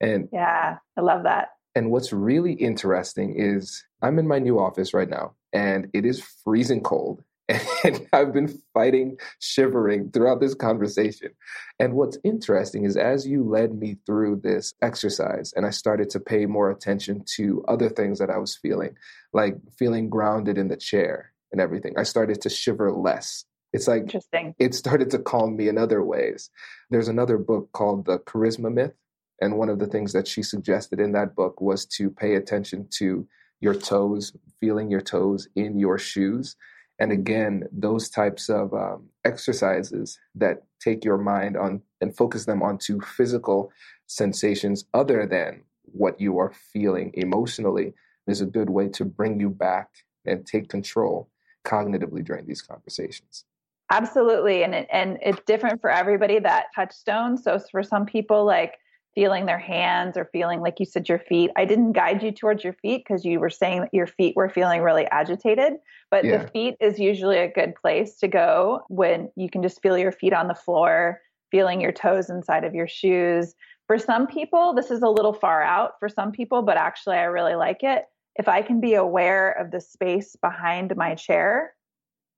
And 0.01 0.29
yeah, 0.33 0.77
I 0.97 1.01
love 1.01 1.23
that. 1.23 1.49
And 1.75 1.91
what's 1.91 2.11
really 2.11 2.53
interesting 2.53 3.35
is 3.37 3.83
I'm 4.01 4.17
in 4.17 4.27
my 4.27 4.39
new 4.39 4.59
office 4.59 4.93
right 4.93 5.09
now 5.09 5.35
and 5.53 5.87
it 5.93 6.05
is 6.05 6.23
freezing 6.43 6.81
cold 6.81 7.23
and 7.83 8.07
I've 8.13 8.31
been 8.31 8.61
fighting, 8.73 9.17
shivering 9.39 10.11
throughout 10.11 10.39
this 10.39 10.53
conversation. 10.53 11.31
And 11.79 11.93
what's 11.93 12.17
interesting 12.23 12.85
is 12.85 12.95
as 12.95 13.25
you 13.25 13.43
led 13.43 13.73
me 13.73 13.97
through 14.05 14.41
this 14.43 14.73
exercise, 14.81 15.53
and 15.55 15.65
I 15.65 15.71
started 15.71 16.09
to 16.11 16.19
pay 16.19 16.45
more 16.45 16.69
attention 16.69 17.23
to 17.37 17.63
other 17.67 17.89
things 17.89 18.19
that 18.19 18.29
I 18.29 18.37
was 18.37 18.55
feeling, 18.55 18.95
like 19.33 19.57
feeling 19.77 20.09
grounded 20.09 20.57
in 20.57 20.67
the 20.67 20.77
chair 20.77 21.33
and 21.51 21.59
everything, 21.59 21.93
I 21.97 22.03
started 22.03 22.41
to 22.41 22.49
shiver 22.49 22.91
less. 22.91 23.45
It's 23.73 23.87
like 23.87 24.03
Interesting. 24.03 24.55
it 24.59 24.75
started 24.75 25.09
to 25.11 25.19
calm 25.19 25.55
me 25.55 25.69
in 25.69 25.77
other 25.77 26.03
ways. 26.03 26.49
There's 26.89 27.07
another 27.07 27.37
book 27.37 27.71
called 27.71 28.05
The 28.05 28.19
Charisma 28.19 28.71
Myth. 28.71 28.93
And 29.41 29.57
one 29.57 29.69
of 29.69 29.79
the 29.79 29.87
things 29.87 30.11
that 30.13 30.27
she 30.27 30.43
suggested 30.43 30.99
in 30.99 31.13
that 31.13 31.33
book 31.33 31.61
was 31.61 31.85
to 31.85 32.09
pay 32.09 32.35
attention 32.35 32.87
to 32.97 33.25
your 33.61 33.73
toes, 33.73 34.33
feeling 34.59 34.91
your 34.91 35.01
toes 35.01 35.47
in 35.55 35.79
your 35.79 35.97
shoes 35.97 36.55
and 36.99 37.11
again, 37.11 37.63
those 37.71 38.09
types 38.09 38.49
of 38.49 38.73
um, 38.73 39.07
exercises 39.23 40.19
that 40.35 40.63
take 40.81 41.05
your 41.05 41.17
mind 41.17 41.55
on 41.55 41.81
and 42.01 42.15
focus 42.15 42.45
them 42.45 42.61
onto 42.61 42.99
physical 43.01 43.71
sensations 44.07 44.85
other 44.93 45.25
than 45.25 45.63
what 45.83 46.19
you 46.19 46.37
are 46.39 46.53
feeling 46.73 47.11
emotionally 47.15 47.93
is 48.27 48.41
a 48.41 48.45
good 48.45 48.69
way 48.69 48.89
to 48.89 49.05
bring 49.05 49.39
you 49.39 49.49
back 49.49 49.89
and 50.25 50.45
take 50.45 50.69
control 50.69 51.29
cognitively 51.65 52.23
during 52.23 52.45
these 52.45 52.61
conversations. 52.61 53.45
Absolutely. 53.91 54.63
And 54.63 54.75
it, 54.75 54.87
and 54.91 55.17
it's 55.21 55.41
different 55.47 55.81
for 55.81 55.89
everybody 55.89 56.39
that 56.39 56.67
touchstone. 56.75 57.37
So 57.37 57.59
for 57.71 57.81
some 57.81 58.05
people, 58.05 58.45
like 58.45 58.75
feeling 59.15 59.45
their 59.45 59.59
hands 59.59 60.17
or 60.17 60.29
feeling 60.31 60.61
like 60.61 60.79
you 60.79 60.85
said 60.85 61.09
your 61.09 61.19
feet. 61.19 61.51
I 61.55 61.65
didn't 61.65 61.93
guide 61.93 62.23
you 62.23 62.31
towards 62.31 62.63
your 62.63 62.73
feet 62.73 63.03
because 63.05 63.25
you 63.25 63.39
were 63.39 63.49
saying 63.49 63.81
that 63.81 63.93
your 63.93 64.07
feet 64.07 64.35
were 64.35 64.49
feeling 64.49 64.81
really 64.81 65.05
agitated, 65.07 65.73
but 66.11 66.23
yeah. 66.23 66.37
the 66.37 66.47
feet 66.49 66.75
is 66.79 66.99
usually 66.99 67.37
a 67.37 67.51
good 67.51 67.75
place 67.75 68.15
to 68.17 68.27
go 68.27 68.81
when 68.87 69.29
you 69.35 69.49
can 69.49 69.61
just 69.63 69.81
feel 69.81 69.97
your 69.97 70.11
feet 70.11 70.33
on 70.33 70.47
the 70.47 70.55
floor, 70.55 71.21
feeling 71.51 71.81
your 71.81 71.91
toes 71.91 72.29
inside 72.29 72.63
of 72.63 72.75
your 72.75 72.87
shoes. 72.87 73.55
For 73.87 73.97
some 73.97 74.27
people, 74.27 74.73
this 74.73 74.91
is 74.91 75.01
a 75.01 75.09
little 75.09 75.33
far 75.33 75.63
out 75.63 75.93
for 75.99 76.07
some 76.07 76.31
people, 76.31 76.61
but 76.61 76.77
actually 76.77 77.17
I 77.17 77.23
really 77.23 77.55
like 77.55 77.83
it. 77.83 78.05
If 78.35 78.47
I 78.47 78.61
can 78.61 78.79
be 78.79 78.93
aware 78.93 79.51
of 79.51 79.71
the 79.71 79.81
space 79.81 80.35
behind 80.35 80.95
my 80.95 81.15
chair, 81.15 81.73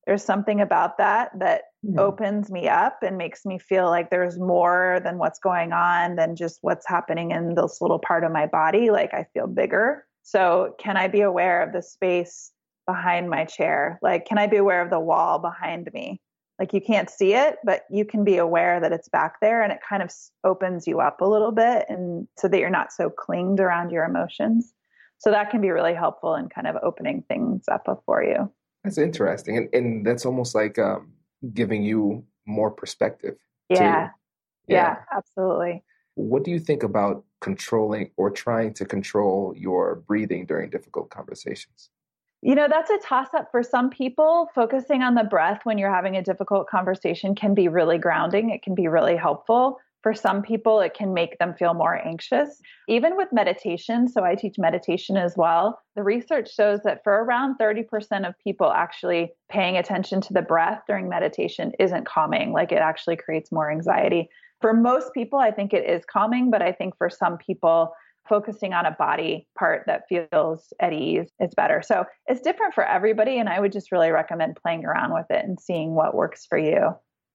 there's 0.08 0.24
something 0.24 0.62
about 0.62 0.98
that 0.98 1.32
that 1.40 1.64
mm. 1.86 1.98
opens 2.00 2.52
me 2.52 2.68
up 2.68 3.00
and 3.04 3.18
makes 3.18 3.46
me 3.46 3.60
feel 3.60 3.86
like 3.86 4.10
there's 4.10 4.40
more 4.40 5.00
than 5.04 5.18
what's 5.18 5.40
going 5.40 5.74
on 5.74 6.16
than 6.16 6.36
just 6.36 6.60
what's 6.62 6.88
happening 6.88 7.32
in 7.32 7.56
this 7.56 7.80
little 7.82 8.00
part 8.00 8.24
of 8.24 8.32
my 8.32 8.48
body 8.48 8.90
like 8.90 9.14
i 9.14 9.26
feel 9.34 9.48
bigger 9.48 10.06
So, 10.24 10.76
can 10.80 10.98
I 10.98 11.08
be 11.08 11.22
aware 11.22 11.62
of 11.62 11.74
the 11.74 11.82
space 11.82 12.52
behind 12.86 13.30
my 13.30 13.46
chair? 13.46 14.00
Like, 14.02 14.26
can 14.26 14.38
I 14.38 14.48
be 14.48 14.58
aware 14.58 14.82
of 14.82 14.90
the 14.90 15.00
wall 15.00 15.40
behind 15.40 15.90
me? 15.94 16.22
Like, 16.60 16.74
you 16.74 16.82
can't 16.82 17.10
see 17.10 17.34
it, 17.34 17.58
but 17.64 17.84
you 17.90 18.06
can 18.06 18.24
be 18.24 18.38
aware 18.38 18.80
that 18.80 18.92
it's 18.92 19.10
back 19.10 19.40
there 19.42 19.64
and 19.64 19.72
it 19.72 19.80
kind 19.88 20.04
of 20.04 20.12
opens 20.44 20.86
you 20.86 21.00
up 21.00 21.22
a 21.22 21.26
little 21.26 21.52
bit 21.52 21.86
and 21.90 22.28
so 22.38 22.48
that 22.48 22.60
you're 22.60 22.70
not 22.70 22.92
so 22.92 23.10
clinged 23.10 23.60
around 23.60 23.92
your 23.92 24.06
emotions. 24.06 24.74
So, 25.18 25.32
that 25.32 25.50
can 25.50 25.62
be 25.62 25.72
really 25.72 25.96
helpful 25.96 26.36
in 26.36 26.50
kind 26.50 26.68
of 26.68 26.76
opening 26.84 27.24
things 27.28 27.64
up 27.68 27.88
for 28.06 28.24
you. 28.24 28.52
That's 28.84 28.98
interesting. 28.98 29.58
And, 29.58 29.70
and 29.74 30.06
that's 30.06 30.26
almost 30.26 30.56
like 30.56 30.80
um, 30.80 31.14
giving 31.54 31.84
you 31.84 32.24
more 32.46 32.72
perspective. 32.72 33.38
Yeah. 33.70 33.78
yeah. 33.78 34.10
Yeah, 34.68 34.96
absolutely. 35.12 35.84
What 36.16 36.44
do 36.44 36.52
you 36.52 36.60
think 36.60 36.84
about 36.84 37.24
controlling 37.42 38.12
or 38.18 38.30
trying 38.30 38.74
to 38.76 38.86
control 38.86 39.54
your 39.58 39.96
breathing 40.08 40.46
during 40.46 40.70
difficult 40.70 41.10
conversations? 41.10 41.90
You 42.42 42.56
know, 42.56 42.68
that's 42.68 42.90
a 42.90 42.98
toss 42.98 43.28
up 43.36 43.52
for 43.52 43.62
some 43.62 43.90
people. 43.90 44.50
Focusing 44.56 45.04
on 45.04 45.16
the 45.16 45.24
breath 45.24 45.62
when 45.64 45.78
you're 45.78 45.94
having 45.94 46.18
a 46.18 46.24
difficult 46.24 46.68
conversation 46.68 47.36
can 47.36 47.54
be 47.54 47.68
really 47.68 47.98
grounding, 47.98 48.50
it 48.50 48.64
can 48.64 48.76
be 48.76 48.88
really 48.88 49.16
helpful. 49.16 49.80
For 50.04 50.14
some 50.14 50.42
people, 50.42 50.80
it 50.80 50.94
can 50.94 51.14
make 51.14 51.38
them 51.38 51.54
feel 51.54 51.74
more 51.74 51.96
anxious. 52.06 52.60
Even 52.88 53.16
with 53.16 53.32
meditation, 53.32 54.08
so 54.08 54.24
I 54.24 54.36
teach 54.36 54.56
meditation 54.58 55.16
as 55.16 55.36
well, 55.38 55.80
the 55.96 56.04
research 56.04 56.54
shows 56.54 56.80
that 56.84 57.04
for 57.04 57.24
around 57.24 57.58
30% 57.60 58.28
of 58.28 58.34
people, 58.44 58.72
actually 58.72 59.32
paying 59.50 59.78
attention 59.78 60.20
to 60.22 60.34
the 60.34 60.42
breath 60.42 60.82
during 60.88 61.08
meditation 61.08 61.72
isn't 61.80 62.08
calming, 62.08 62.52
like 62.52 62.72
it 62.72 62.80
actually 62.80 63.16
creates 63.16 63.52
more 63.52 63.70
anxiety. 63.72 64.30
For 64.60 64.74
most 64.74 65.14
people, 65.14 65.40
I 65.40 65.52
think 65.52 65.74
it 65.74 65.88
is 65.88 66.04
calming, 66.06 66.50
but 66.50 66.62
I 66.62 66.72
think 66.72 66.98
for 66.98 67.10
some 67.10 67.38
people, 67.38 67.94
focusing 68.30 68.74
on 68.74 68.86
a 68.86 68.92
body 68.92 69.48
part 69.58 69.84
that 69.88 70.04
feels 70.08 70.74
at 70.80 70.94
ease 70.94 71.32
is 71.40 71.54
better. 71.56 71.82
So 71.84 72.06
it's 72.28 72.42
different 72.42 72.74
for 72.74 72.86
everybody. 72.86 73.40
And 73.40 73.50
I 73.50 73.60
would 73.60 73.72
just 73.72 73.92
really 73.92 74.12
recommend 74.12 74.60
playing 74.62 74.86
around 74.86 75.14
with 75.14 75.26
it 75.30 75.44
and 75.44 75.60
seeing 75.60 75.96
what 75.96 76.16
works 76.16 76.46
for 76.48 76.58
you. 76.58 76.92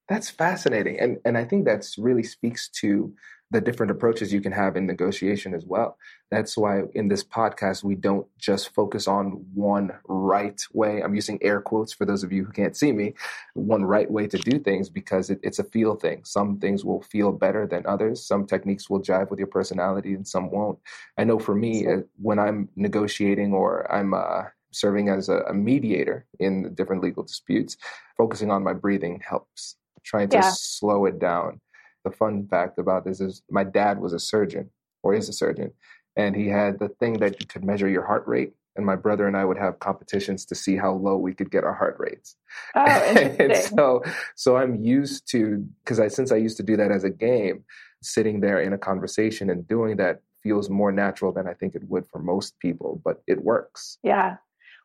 That's 0.09 0.29
fascinating. 0.29 0.99
And, 0.99 1.17
and 1.25 1.37
I 1.37 1.43
think 1.43 1.65
that's 1.65 1.97
really 1.97 2.23
speaks 2.23 2.69
to 2.81 3.13
the 3.49 3.61
different 3.61 3.91
approaches 3.91 4.33
you 4.33 4.41
can 4.41 4.51
have 4.51 4.75
in 4.75 4.85
negotiation 4.85 5.53
as 5.53 5.65
well. 5.65 5.97
That's 6.31 6.57
why 6.57 6.81
in 6.95 7.07
this 7.07 7.23
podcast, 7.23 7.81
we 7.81 7.95
don't 7.95 8.27
just 8.37 8.73
focus 8.73 9.07
on 9.07 9.45
one 9.53 9.91
right 10.05 10.61
way. 10.73 11.01
I'm 11.01 11.15
using 11.15 11.41
air 11.41 11.61
quotes 11.61 11.93
for 11.93 12.03
those 12.03 12.23
of 12.23 12.33
you 12.33 12.43
who 12.43 12.51
can't 12.51 12.75
see 12.75 12.91
me, 12.91 13.13
one 13.53 13.85
right 13.85 14.09
way 14.09 14.27
to 14.27 14.37
do 14.37 14.59
things 14.59 14.89
because 14.89 15.29
it, 15.29 15.39
it's 15.43 15.59
a 15.59 15.63
feel 15.63 15.95
thing. 15.95 16.23
Some 16.25 16.59
things 16.59 16.83
will 16.83 17.01
feel 17.03 17.31
better 17.31 17.65
than 17.65 17.85
others. 17.85 18.25
Some 18.25 18.45
techniques 18.45 18.89
will 18.89 19.01
jive 19.01 19.29
with 19.29 19.39
your 19.39 19.47
personality 19.47 20.13
and 20.13 20.27
some 20.27 20.51
won't. 20.51 20.79
I 21.17 21.23
know 21.23 21.39
for 21.39 21.55
me, 21.55 21.87
uh, 21.87 22.01
when 22.21 22.39
I'm 22.39 22.67
negotiating 22.75 23.53
or 23.53 23.89
I'm, 23.91 24.13
uh, 24.13 24.43
serving 24.71 25.07
as 25.07 25.29
a, 25.29 25.37
a, 25.43 25.53
mediator 25.53 26.25
in 26.39 26.73
different 26.75 27.01
legal 27.01 27.23
disputes, 27.23 27.77
focusing 28.17 28.51
on 28.51 28.61
my 28.61 28.73
breathing 28.73 29.19
helps. 29.25 29.77
Trying 30.07 30.29
to 30.29 30.37
yeah. 30.37 30.51
slow 30.55 31.05
it 31.05 31.19
down 31.19 31.59
the 32.07 32.15
fun 32.15 32.47
fact 32.47 32.79
about 32.79 33.05
this 33.05 33.19
is 33.19 33.41
my 33.49 33.63
dad 33.63 33.99
was 33.99 34.13
a 34.13 34.19
surgeon 34.19 34.69
or 35.03 35.13
is 35.13 35.29
a 35.29 35.33
surgeon, 35.33 35.71
and 36.15 36.35
he 36.35 36.47
had 36.47 36.79
the 36.79 36.89
thing 36.89 37.13
that 37.19 37.39
you 37.39 37.45
could 37.45 37.63
measure 37.63 37.89
your 37.89 38.05
heart 38.05 38.27
rate. 38.27 38.53
And 38.75 38.85
my 38.85 38.95
brother 38.95 39.27
and 39.27 39.35
I 39.35 39.43
would 39.43 39.57
have 39.57 39.79
competitions 39.79 40.45
to 40.45 40.53
see 40.53 40.75
how 40.75 40.93
low 40.93 41.17
we 41.17 41.33
could 41.33 41.49
get 41.49 41.63
our 41.63 41.73
heart 41.73 41.95
rates. 41.97 42.35
Oh, 42.75 42.85
and 43.39 43.55
so, 43.55 44.03
so 44.35 44.55
I'm 44.55 44.75
used 44.75 45.27
to 45.31 45.65
because 45.83 45.99
I 45.99 46.07
since 46.09 46.31
I 46.31 46.35
used 46.37 46.57
to 46.57 46.63
do 46.63 46.77
that 46.77 46.91
as 46.91 47.03
a 47.03 47.09
game, 47.09 47.63
sitting 48.03 48.39
there 48.39 48.61
in 48.61 48.73
a 48.73 48.77
conversation 48.77 49.49
and 49.49 49.67
doing 49.67 49.97
that 49.97 50.21
feels 50.43 50.69
more 50.69 50.91
natural 50.91 51.31
than 51.31 51.47
I 51.47 51.53
think 51.53 51.73
it 51.73 51.89
would 51.89 52.05
for 52.07 52.19
most 52.19 52.59
people, 52.59 53.01
but 53.03 53.23
it 53.25 53.43
works. 53.43 53.97
Yeah, 54.03 54.37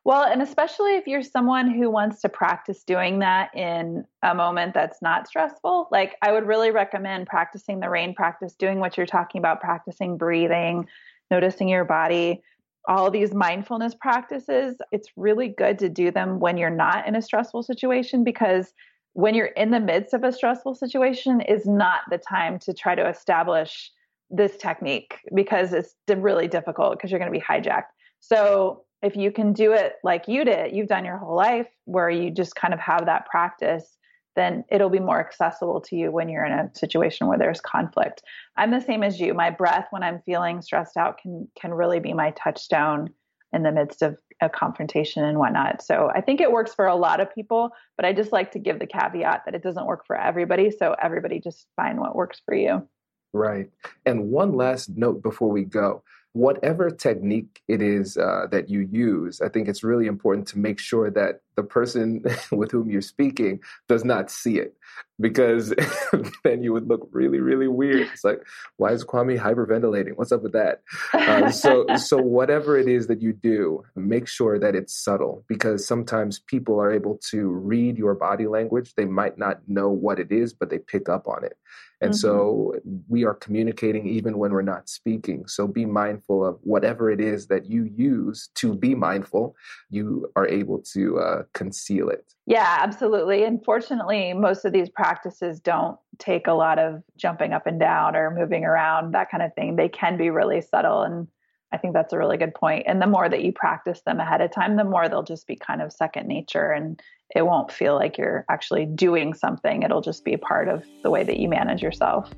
well, 0.05 0.23
and 0.23 0.41
especially 0.41 0.95
if 0.95 1.07
you're 1.07 1.23
someone 1.23 1.71
who 1.71 1.89
wants 1.89 2.21
to 2.21 2.29
practice 2.29 2.83
doing 2.83 3.19
that 3.19 3.55
in 3.55 4.03
a 4.21 4.35
moment 4.35 4.73
that's 4.73 5.01
not 5.01 5.27
stressful, 5.27 5.87
like 5.91 6.15
I 6.21 6.33
would 6.33 6.45
really 6.45 6.71
recommend 6.71 7.27
practicing 7.27 7.79
the 7.79 7.89
rain 7.89 8.13
practice, 8.13 8.53
doing 8.53 8.79
what 8.79 8.97
you're 8.97 9.05
talking 9.05 9.39
about, 9.39 9.61
practicing 9.61 10.17
breathing, 10.17 10.87
noticing 11.31 11.69
your 11.69 11.85
body, 11.85 12.43
all 12.85 13.09
these 13.09 13.33
mindfulness 13.33 13.95
practices. 13.95 14.75
It's 14.91 15.07
really 15.15 15.47
good 15.47 15.79
to 15.79 15.87
do 15.87 16.11
them 16.11 16.39
when 16.39 16.57
you're 16.57 16.69
not 16.69 17.07
in 17.07 17.15
a 17.15 17.21
stressful 17.21 17.63
situation 17.63 18.25
because 18.25 18.73
when 19.13 19.35
you're 19.35 19.45
in 19.45 19.71
the 19.71 19.79
midst 19.79 20.13
of 20.13 20.25
a 20.25 20.33
stressful 20.33 20.75
situation 20.75 21.39
is 21.39 21.65
not 21.65 22.01
the 22.09 22.17
time 22.17 22.59
to 22.59 22.73
try 22.73 22.93
to 22.93 23.07
establish 23.07 23.89
this 24.29 24.57
technique 24.57 25.19
because 25.33 25.71
it's 25.71 25.95
really 26.09 26.47
difficult 26.49 26.97
because 26.97 27.09
you're 27.09 27.19
going 27.19 27.31
to 27.31 27.39
be 27.39 27.45
hijacked. 27.45 27.83
So 28.19 28.83
if 29.03 29.15
you 29.17 29.31
can 29.31 29.53
do 29.53 29.73
it 29.73 29.95
like 30.03 30.27
you 30.27 30.45
did, 30.45 30.73
you've 30.73 30.87
done 30.87 31.05
your 31.05 31.17
whole 31.17 31.35
life 31.35 31.67
where 31.85 32.09
you 32.09 32.31
just 32.31 32.55
kind 32.55 32.73
of 32.73 32.79
have 32.79 33.05
that 33.05 33.25
practice, 33.25 33.97
then 34.35 34.63
it'll 34.69 34.89
be 34.89 34.99
more 34.99 35.19
accessible 35.19 35.81
to 35.81 35.95
you 35.95 36.11
when 36.11 36.29
you're 36.29 36.45
in 36.45 36.53
a 36.53 36.71
situation 36.73 37.27
where 37.27 37.37
there's 37.37 37.61
conflict. 37.61 38.23
I'm 38.57 38.71
the 38.71 38.79
same 38.79 39.03
as 39.03 39.19
you. 39.19 39.33
My 39.33 39.49
breath 39.49 39.87
when 39.91 40.03
I'm 40.03 40.21
feeling 40.25 40.61
stressed 40.61 40.97
out 40.97 41.19
can 41.21 41.47
can 41.59 41.73
really 41.73 41.99
be 41.99 42.13
my 42.13 42.31
touchstone 42.31 43.09
in 43.51 43.61
the 43.61 43.71
midst 43.71 44.01
of 44.01 44.17
a 44.41 44.49
confrontation 44.49 45.23
and 45.23 45.37
whatnot. 45.37 45.83
So 45.83 46.11
I 46.15 46.21
think 46.21 46.41
it 46.41 46.51
works 46.51 46.73
for 46.73 46.87
a 46.87 46.95
lot 46.95 47.19
of 47.19 47.33
people, 47.33 47.69
but 47.95 48.05
I 48.05 48.11
just 48.11 48.31
like 48.31 48.51
to 48.53 48.59
give 48.59 48.79
the 48.79 48.87
caveat 48.87 49.43
that 49.45 49.53
it 49.53 49.61
doesn't 49.61 49.85
work 49.85 50.07
for 50.07 50.19
everybody. 50.19 50.71
So 50.71 50.95
everybody 51.01 51.39
just 51.39 51.67
find 51.75 51.99
what 51.99 52.15
works 52.15 52.41
for 52.43 52.55
you. 52.55 52.87
Right. 53.33 53.69
And 54.05 54.29
one 54.29 54.53
last 54.53 54.89
note 54.89 55.23
before 55.23 55.49
we 55.49 55.63
go 55.63 56.03
whatever 56.33 56.89
technique 56.89 57.61
it 57.67 57.81
is 57.81 58.17
uh, 58.17 58.47
that 58.51 58.67
you 58.67 58.79
use, 58.91 59.39
I 59.39 59.49
think 59.49 59.67
it's 59.67 59.83
really 59.83 60.07
important 60.07 60.47
to 60.49 60.57
make 60.57 60.79
sure 60.79 61.11
that 61.11 61.41
the 61.55 61.63
person 61.63 62.23
with 62.51 62.71
whom 62.71 62.89
you're 62.89 63.01
speaking 63.01 63.59
does 63.87 64.03
not 64.03 64.31
see 64.31 64.57
it 64.57 64.75
because 65.19 65.73
then 66.43 66.63
you 66.63 66.73
would 66.73 66.87
look 66.87 67.07
really, 67.11 67.39
really 67.39 67.67
weird. 67.67 68.09
It's 68.11 68.23
like, 68.23 68.41
why 68.77 68.91
is 68.91 69.05
Kwame 69.05 69.39
hyperventilating? 69.39 70.13
What's 70.15 70.31
up 70.31 70.41
with 70.41 70.53
that? 70.53 70.81
Uh, 71.13 71.51
so, 71.51 71.85
so 71.97 72.17
whatever 72.17 72.77
it 72.77 72.87
is 72.87 73.05
that 73.07 73.21
you 73.21 73.33
do, 73.33 73.83
make 73.95 74.27
sure 74.27 74.57
that 74.57 74.75
it's 74.75 74.95
subtle 74.95 75.45
because 75.47 75.87
sometimes 75.87 76.39
people 76.39 76.79
are 76.81 76.91
able 76.91 77.19
to 77.29 77.47
read 77.47 77.97
your 77.97 78.15
body 78.15 78.47
language. 78.47 78.95
They 78.95 79.05
might 79.05 79.37
not 79.37 79.61
know 79.67 79.89
what 79.89 80.19
it 80.19 80.31
is, 80.31 80.51
but 80.51 80.71
they 80.71 80.79
pick 80.79 81.09
up 81.09 81.27
on 81.27 81.43
it. 81.43 81.57
And 82.03 82.11
mm-hmm. 82.11 82.17
so 82.17 82.75
we 83.07 83.23
are 83.23 83.33
communicating 83.33 84.07
even 84.07 84.37
when 84.37 84.51
we're 84.51 84.61
not 84.61 84.89
speaking. 84.89 85.47
So 85.47 85.67
be 85.67 85.85
mindful 85.85 86.45
of 86.45 86.59
whatever 86.61 87.09
it 87.09 87.21
is 87.21 87.47
that 87.47 87.65
you 87.65 87.85
use 87.85 88.49
to 88.55 88.73
be 88.73 88.93
mindful. 88.93 89.55
You 89.89 90.29
are 90.35 90.45
able 90.45 90.79
to 90.93 91.19
uh, 91.19 91.43
conceal 91.53 92.09
it. 92.09 92.33
Yeah, 92.45 92.77
absolutely. 92.81 93.45
Unfortunately, 93.45 94.33
most 94.33 94.65
of 94.65 94.73
these 94.73 94.89
practices 94.89 95.61
don't 95.61 95.97
take 96.19 96.47
a 96.47 96.53
lot 96.53 96.77
of 96.77 97.01
jumping 97.15 97.53
up 97.53 97.67
and 97.67 97.79
down 97.79 98.17
or 98.17 98.31
moving 98.31 98.65
around, 98.65 99.13
that 99.13 99.31
kind 99.31 99.41
of 99.41 99.53
thing. 99.53 99.77
They 99.77 99.87
can 99.87 100.17
be 100.17 100.29
really 100.29 100.59
subtle. 100.59 101.03
And 101.03 101.29
I 101.71 101.77
think 101.77 101.93
that's 101.93 102.11
a 102.11 102.17
really 102.17 102.37
good 102.37 102.53
point. 102.53 102.83
And 102.85 103.01
the 103.01 103.07
more 103.07 103.29
that 103.29 103.43
you 103.43 103.53
practice 103.53 104.01
them 104.01 104.19
ahead 104.19 104.41
of 104.41 104.51
time, 104.51 104.75
the 104.75 104.83
more 104.83 105.07
they'll 105.07 105.23
just 105.23 105.47
be 105.47 105.55
kind 105.55 105.81
of 105.81 105.93
second 105.93 106.27
nature 106.27 106.71
and 106.71 107.01
it 107.35 107.45
won't 107.45 107.71
feel 107.71 107.95
like 107.95 108.17
you're 108.17 108.45
actually 108.49 108.85
doing 108.85 109.33
something. 109.33 109.83
It'll 109.83 110.01
just 110.01 110.23
be 110.23 110.37
part 110.37 110.67
of 110.67 110.83
the 111.01 111.09
way 111.09 111.23
that 111.23 111.37
you 111.39 111.49
manage 111.49 111.81
yourself. 111.81 112.31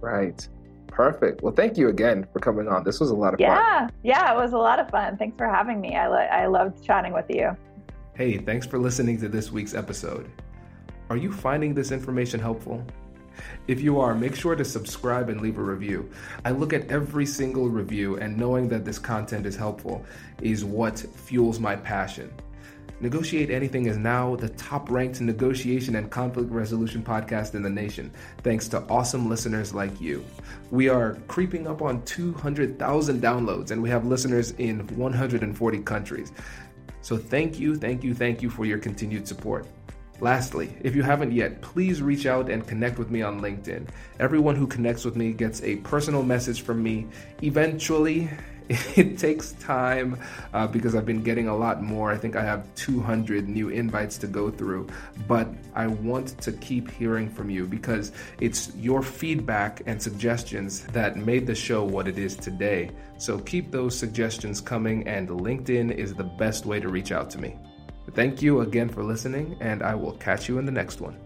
Right. 0.00 0.46
Perfect. 0.88 1.42
Well, 1.42 1.54
thank 1.54 1.76
you 1.76 1.88
again 1.88 2.26
for 2.32 2.40
coming 2.40 2.68
on. 2.68 2.84
This 2.84 3.00
was 3.00 3.10
a 3.10 3.14
lot 3.14 3.34
of 3.34 3.40
yeah, 3.40 3.54
fun. 3.54 3.92
Yeah, 4.02 4.24
yeah, 4.24 4.32
it 4.32 4.36
was 4.36 4.52
a 4.52 4.58
lot 4.58 4.80
of 4.80 4.90
fun. 4.90 5.16
Thanks 5.16 5.36
for 5.36 5.46
having 5.46 5.80
me. 5.80 5.96
I, 5.96 6.08
lo- 6.08 6.16
I 6.16 6.46
loved 6.46 6.84
chatting 6.84 7.12
with 7.12 7.26
you. 7.28 7.56
Hey, 8.14 8.38
thanks 8.38 8.66
for 8.66 8.78
listening 8.78 9.18
to 9.20 9.28
this 9.28 9.52
week's 9.52 9.74
episode. 9.74 10.30
Are 11.08 11.16
you 11.16 11.32
finding 11.32 11.74
this 11.74 11.92
information 11.92 12.40
helpful? 12.40 12.84
If 13.66 13.80
you 13.80 14.00
are, 14.00 14.14
make 14.14 14.34
sure 14.34 14.54
to 14.54 14.64
subscribe 14.64 15.28
and 15.28 15.40
leave 15.40 15.58
a 15.58 15.62
review. 15.62 16.10
I 16.44 16.50
look 16.50 16.72
at 16.72 16.90
every 16.90 17.24
single 17.24 17.68
review, 17.68 18.16
and 18.16 18.36
knowing 18.36 18.68
that 18.68 18.84
this 18.84 18.98
content 18.98 19.46
is 19.46 19.56
helpful 19.56 20.04
is 20.42 20.64
what 20.64 20.98
fuels 20.98 21.58
my 21.58 21.76
passion. 21.76 22.32
Negotiate 23.02 23.50
Anything 23.50 23.86
is 23.86 23.96
now 23.96 24.36
the 24.36 24.50
top 24.50 24.90
ranked 24.90 25.22
negotiation 25.22 25.96
and 25.96 26.10
conflict 26.10 26.50
resolution 26.50 27.02
podcast 27.02 27.54
in 27.54 27.62
the 27.62 27.70
nation, 27.70 28.12
thanks 28.42 28.68
to 28.68 28.82
awesome 28.90 29.26
listeners 29.26 29.72
like 29.72 29.98
you. 30.02 30.22
We 30.70 30.90
are 30.90 31.14
creeping 31.26 31.66
up 31.66 31.80
on 31.80 32.02
200,000 32.02 33.22
downloads, 33.22 33.70
and 33.70 33.82
we 33.82 33.88
have 33.88 34.04
listeners 34.04 34.50
in 34.58 34.86
140 34.98 35.78
countries. 35.78 36.32
So 37.00 37.16
thank 37.16 37.58
you, 37.58 37.74
thank 37.74 38.04
you, 38.04 38.14
thank 38.14 38.42
you 38.42 38.50
for 38.50 38.66
your 38.66 38.78
continued 38.78 39.26
support. 39.26 39.66
Lastly, 40.20 40.76
if 40.82 40.94
you 40.94 41.02
haven't 41.02 41.32
yet, 41.32 41.62
please 41.62 42.02
reach 42.02 42.26
out 42.26 42.50
and 42.50 42.66
connect 42.66 42.98
with 42.98 43.10
me 43.10 43.22
on 43.22 43.40
LinkedIn. 43.40 43.88
Everyone 44.18 44.54
who 44.54 44.66
connects 44.66 45.06
with 45.06 45.16
me 45.16 45.32
gets 45.32 45.62
a 45.62 45.76
personal 45.76 46.22
message 46.22 46.60
from 46.60 46.82
me 46.82 47.06
eventually, 47.42 48.28
It 48.96 49.18
takes 49.18 49.52
time 49.52 50.16
uh, 50.54 50.66
because 50.66 50.94
I've 50.94 51.06
been 51.06 51.24
getting 51.24 51.48
a 51.48 51.56
lot 51.56 51.82
more. 51.82 52.12
I 52.12 52.16
think 52.16 52.36
I 52.36 52.44
have 52.44 52.72
200 52.76 53.48
new 53.48 53.68
invites 53.68 54.16
to 54.18 54.28
go 54.28 54.48
through, 54.48 54.86
but 55.26 55.48
I 55.74 55.88
want 55.88 56.40
to 56.40 56.52
keep 56.52 56.88
hearing 56.88 57.28
from 57.28 57.50
you 57.50 57.66
because 57.66 58.12
it's 58.40 58.72
your 58.76 59.02
feedback 59.02 59.82
and 59.86 60.00
suggestions 60.00 60.84
that 60.86 61.16
made 61.16 61.48
the 61.48 61.54
show 61.54 61.82
what 61.82 62.06
it 62.06 62.16
is 62.16 62.36
today. 62.36 62.90
So 63.18 63.40
keep 63.40 63.72
those 63.72 63.98
suggestions 63.98 64.60
coming, 64.60 65.06
and 65.08 65.28
LinkedIn 65.28 65.92
is 65.92 66.14
the 66.14 66.24
best 66.24 66.64
way 66.64 66.78
to 66.78 66.88
reach 66.88 67.10
out 67.10 67.28
to 67.30 67.38
me. 67.38 67.56
Thank 68.12 68.40
you 68.40 68.60
again 68.60 68.88
for 68.88 69.02
listening, 69.02 69.56
and 69.60 69.82
I 69.82 69.96
will 69.96 70.12
catch 70.12 70.48
you 70.48 70.58
in 70.58 70.64
the 70.64 70.72
next 70.72 71.00
one. 71.00 71.16